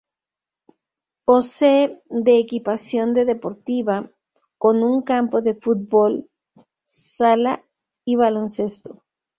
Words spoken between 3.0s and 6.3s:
de deportiva con un campo de fútbol